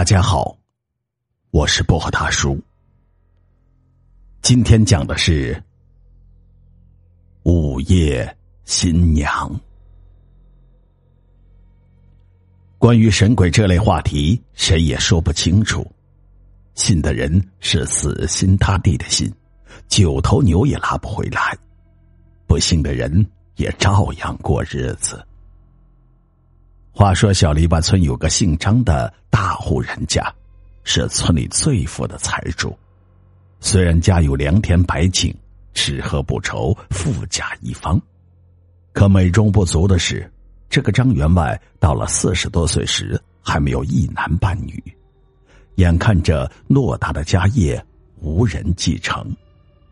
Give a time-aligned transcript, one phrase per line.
[0.00, 0.56] 大家好，
[1.50, 2.58] 我是薄荷大叔。
[4.40, 5.62] 今天讲的是
[7.42, 8.34] 午夜
[8.64, 9.60] 新娘。
[12.78, 15.86] 关于神鬼这类话题，谁也说不清楚。
[16.74, 19.30] 信的人是死心塌地的信，
[19.86, 21.54] 九头牛也拉不回来；
[22.46, 23.12] 不信的人
[23.56, 25.22] 也照样过日子。
[27.00, 30.22] 话说，小篱笆村有个姓张的大户人家，
[30.84, 32.78] 是村里最富的财主。
[33.58, 35.34] 虽然家有良田百顷，
[35.72, 37.98] 吃喝不愁，富甲一方，
[38.92, 40.30] 可美中不足的是，
[40.68, 44.78] 这个张员外到了四十多岁时，还没有一男半女。
[45.76, 47.82] 眼看着偌大的家业
[48.20, 49.34] 无人继承，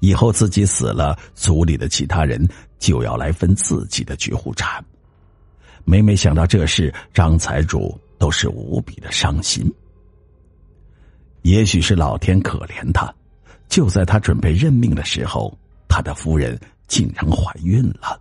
[0.00, 2.46] 以后自己死了，族里的其他人
[2.78, 4.84] 就要来分自己的绝户产。
[5.84, 9.72] 每每想到这事，张财主都是无比的伤心。
[11.42, 13.12] 也许是老天可怜他，
[13.68, 15.56] 就在他准备认命的时候，
[15.88, 18.20] 他的夫人竟然怀孕了。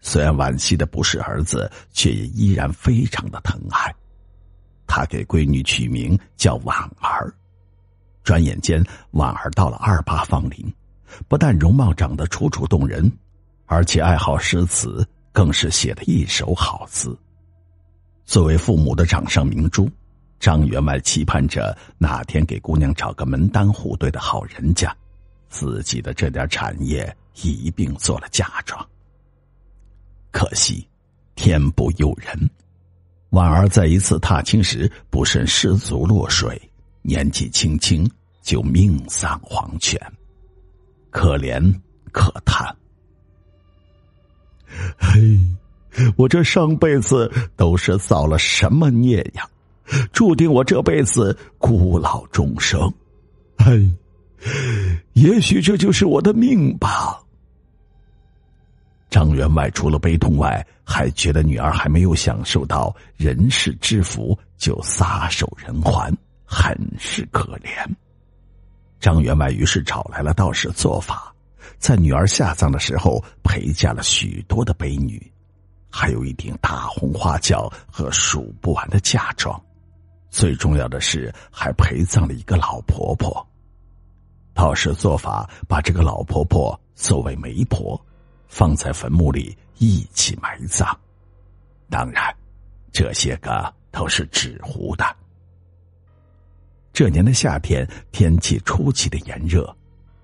[0.00, 3.94] 虽然惋惜的不是儿子，却也依然非常的疼爱。
[4.86, 7.32] 他给闺女取名叫婉儿。
[8.24, 10.72] 转眼间，婉儿到了二八芳龄，
[11.28, 13.10] 不但容貌长得楚楚动人，
[13.66, 15.06] 而且爱好诗词。
[15.32, 17.16] 更是写的一手好字。
[18.24, 19.90] 作为父母的掌上明珠，
[20.38, 24.96] 张员外期盼着哪天给姑娘找个门当户对的好人家，
[25.48, 28.86] 自己的这点产业一并做了嫁妆。
[30.30, 30.86] 可惜，
[31.34, 32.50] 天不佑人，
[33.30, 36.60] 婉儿在一次踏青时不慎失足落水，
[37.02, 38.08] 年纪轻轻
[38.42, 40.00] 就命丧黄泉，
[41.10, 41.60] 可怜
[42.12, 42.72] 可叹。
[44.98, 45.38] 嘿，
[46.16, 49.48] 我这上辈子都是造了什么孽呀？
[50.12, 52.80] 注定我这辈子孤老终生。
[53.58, 53.90] 嘿，
[55.14, 57.20] 也许这就是我的命吧。
[59.10, 67.70] 张员外除了悲痛外，还觉得女儿还没有享受到人世之福，就撒手人寰，很是可怜。
[69.00, 71.34] 张员外于是找来了道士做法。
[71.78, 75.20] 在女儿下葬的时候，陪嫁了许多的悲女，
[75.90, 79.60] 还有一顶大红花轿和数不完的嫁妆。
[80.30, 83.46] 最重要的是，还陪葬了一个老婆婆。
[84.54, 88.00] 道士做法，把这个老婆婆作为媒婆，
[88.46, 90.96] 放在坟墓里一起埋葬。
[91.88, 92.34] 当然，
[92.92, 95.04] 这些个都是纸糊的。
[96.92, 99.74] 这年的夏天，天气出奇的炎热。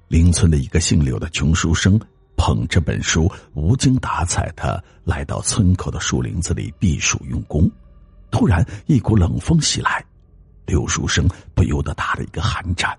[0.08, 1.98] 邻村的一个姓柳的穷书生
[2.36, 7.68] 捧着本书，无精打采的来到村口的树林子里避暑用功。
[8.30, 10.04] 突然，一股冷风袭来，
[10.66, 12.96] 柳书生不由得打了一个寒颤。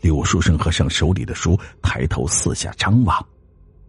[0.00, 3.26] 柳书生合上手里的书，抬头四下张望，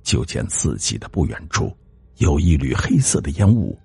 [0.04, 1.76] 就见自己的不远处
[2.18, 3.78] 有一缕黑色的烟雾，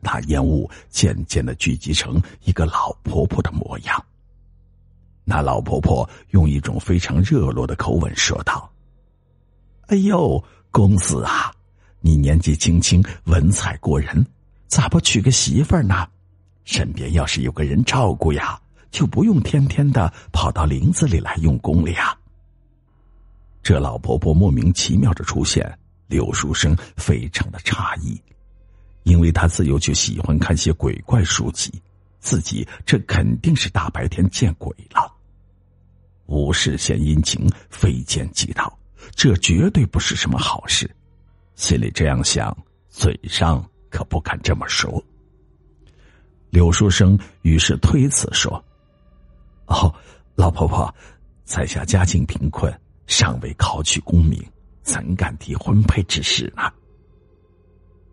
[0.00, 4.04] 那烟雾渐渐的聚集成一个老婆婆的模样。
[5.24, 8.68] 那老婆婆用一种非常热络的口吻说道
[9.86, 11.52] ：“哎呦，公子啊，
[12.00, 14.26] 你年纪轻轻，文采过人，
[14.66, 16.08] 咋不娶个媳妇儿呢？
[16.64, 22.16] 身边要是有个人照顾呀，就不用天天的跑到林子里来用功了呀。”
[23.62, 25.72] 这老婆婆莫名其妙的出现，
[26.08, 28.20] 柳书生非常的诧异，
[29.04, 31.72] 因为他自幼就喜欢看些鬼怪书籍。
[32.22, 35.12] 自己这肯定是大白天见鬼了。
[36.26, 38.78] 无事献殷勤，非奸即盗，
[39.10, 40.88] 这绝对不是什么好事。
[41.56, 42.56] 心里这样想，
[42.88, 45.04] 嘴上可不敢这么说。
[46.48, 48.62] 柳书生于是推辞说
[49.66, 49.92] ：“哦，
[50.34, 50.94] 老婆婆，
[51.44, 52.72] 在下家境贫困，
[53.06, 54.42] 尚未考取功名，
[54.82, 56.62] 怎敢提婚配之事呢？”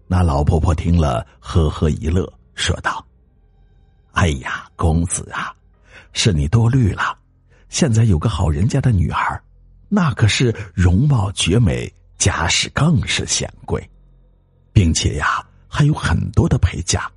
[0.07, 3.05] 那老婆婆听了，呵呵一乐，说道。
[4.19, 5.55] 哎呀，公子啊，
[6.11, 7.17] 是你多虑了。
[7.69, 9.41] 现在有个好人家的女儿，
[9.87, 13.89] 那可是容貌绝美，家世更是显贵，
[14.73, 17.09] 并且呀，还有很多的陪嫁。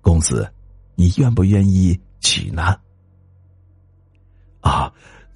[0.00, 0.48] 公子，
[0.94, 2.78] 你愿不愿意娶呢？
[4.60, 4.88] 啊，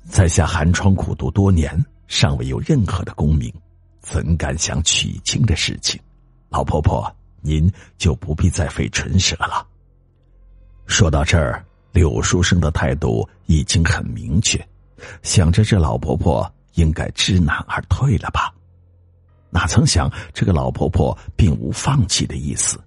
[0.09, 3.53] 在下寒窗苦读多年，尚未有任何的功名，
[3.99, 6.01] 怎敢想娶亲的事情？
[6.51, 7.69] 老婆婆，您
[7.99, 9.67] 就不必再费唇舌了。
[10.95, 11.61] 说到这儿，
[11.91, 14.65] 柳书生的态度已经很明确，
[15.25, 18.55] 想着这老婆婆应该知难而退了吧。
[19.51, 22.81] 哪曾想这个老婆婆并无放弃的意思，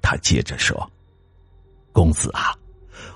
[0.00, 0.88] 她接着说
[1.90, 2.54] ：“公子啊，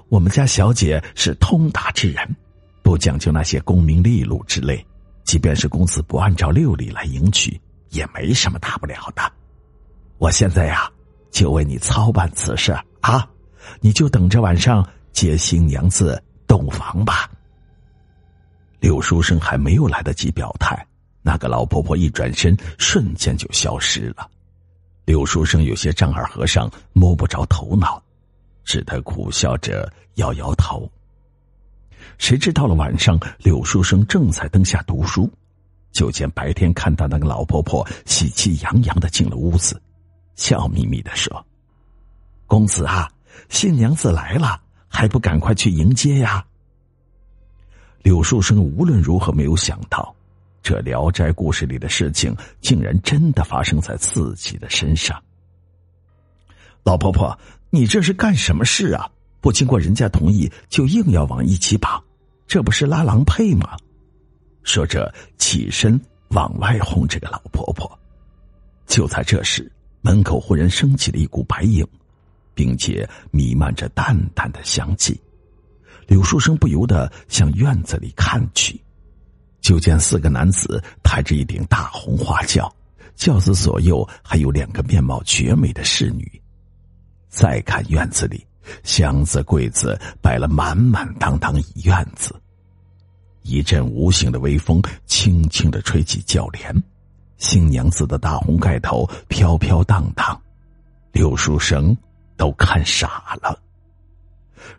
[0.09, 2.37] 我们家小姐是通达之人，
[2.83, 4.85] 不讲究那些功名利禄之类。
[5.23, 9.23] 即便是公子不按照六礼来迎娶，也没什么大不了的。
[10.19, 10.91] 我现在呀，
[11.31, 13.25] 就为你操办此事啊，
[13.81, 17.31] 你就等着晚上接新娘子洞房吧。
[18.81, 20.87] 柳书生还没有来得及表态，
[21.23, 24.29] 那个老婆婆一转身，瞬间就消失了。
[25.05, 28.03] 柳书生有些丈二和尚摸不着头脑。
[28.69, 30.91] 只得苦笑着摇摇头。
[32.19, 35.33] 谁知到了晚上，柳书生正在灯下读书，
[35.93, 39.81] 就见白天看到那个老婆婆喜气洋洋的进了屋子，
[40.35, 41.47] 笑眯眯的说
[42.49, 43.09] ：“公子啊，
[43.49, 46.45] 新娘子来了，还不赶快去迎接呀？”
[48.03, 50.15] 柳书生无论如何没有想到，
[50.63, 55.23] 这《聊斋故事》里的事情竟然真的发生在自己的身上。
[56.83, 57.39] 老婆婆。
[57.69, 59.11] 你这是干什么事啊？
[59.41, 62.03] 不经过人家同意就硬要往一起绑，
[62.47, 63.77] 这不是拉郎配吗？
[64.63, 67.99] 说着起身往外轰这个老婆婆。
[68.87, 71.87] 就在这时，门口忽然升起了一股白影，
[72.57, 75.21] 并且弥漫着淡淡的香气。
[76.09, 78.81] 柳书生不由得向院子里看去，
[79.61, 82.73] 就见四个男子抬着一顶大红花轿，
[83.15, 86.43] 轿子左右还有两个面貌绝美的侍女。
[87.29, 88.47] 再看院子里，
[88.83, 92.35] 箱子柜子摆了满满当当一院子。
[93.43, 96.75] 一阵无形的微风轻轻的吹起轿帘，
[97.37, 100.41] 新娘子的大红盖头飘飘荡荡，
[101.13, 101.97] 柳书生
[102.37, 103.59] 都看傻了。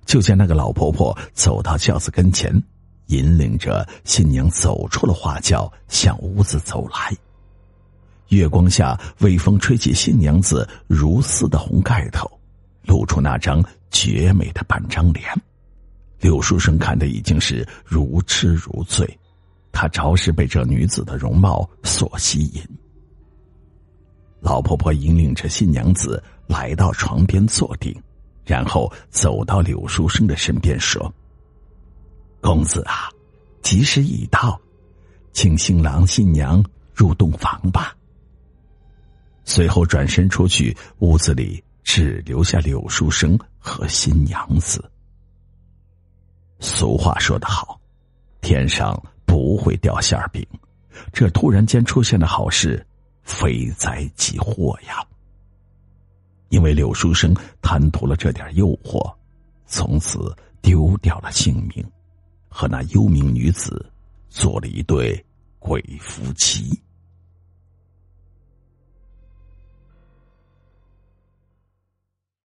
[0.06, 2.52] 就见那个老婆婆走到轿子跟前，
[3.08, 7.16] 引领着新娘走出了花轿，向屋子走来。
[8.30, 12.30] 月光下，微风吹起新娘子如丝的红盖头。
[12.84, 13.62] 露出那张
[13.92, 15.26] 绝美的半张脸，
[16.22, 19.06] 柳书生看的已经是如痴如醉，
[19.74, 22.64] 他着实被这女子的容貌所吸引。
[24.40, 27.96] 老婆婆引领着新娘子来到床边坐定，
[28.46, 31.14] 然后走到柳书生的身边说
[32.42, 33.10] ：“公子啊，
[33.62, 34.60] 吉时已到，
[35.34, 36.64] 请新郎新娘
[36.94, 37.96] 入洞房吧。”
[39.46, 41.64] 随后转身出去，屋子里。
[41.90, 44.92] 只留下柳书生和新娘子。
[46.60, 47.80] 俗话说得好，
[48.42, 50.46] 天上不会掉馅饼，
[51.14, 52.86] 这突然间出现的好事，
[53.24, 55.02] 非灾即祸呀。
[56.50, 59.14] 因为柳书生贪图了这点诱惑，
[59.66, 61.86] 从此丢掉了性命，
[62.48, 63.86] 和那幽冥女子
[64.30, 65.24] 做了一对
[65.60, 66.80] 鬼夫妻。